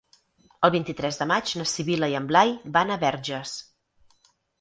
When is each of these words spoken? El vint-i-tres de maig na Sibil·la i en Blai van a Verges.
El 0.67 0.71
vint-i-tres 0.75 1.19
de 1.19 1.27
maig 1.31 1.51
na 1.59 1.65
Sibil·la 1.71 2.09
i 2.13 2.15
en 2.21 2.25
Blai 2.31 2.53
van 2.79 2.95
a 2.95 2.97
Verges. 3.05 3.53